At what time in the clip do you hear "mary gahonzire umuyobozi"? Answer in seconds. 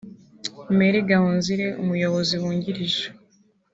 0.77-2.33